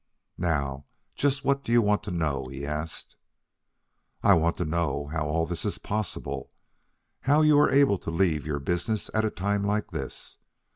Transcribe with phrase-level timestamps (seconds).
[0.39, 3.17] "Now just what do you want to know?" he asked.
[4.23, 6.49] "I want to know how all this is possible?
[7.29, 10.39] How you are able to leave your business at a time like this?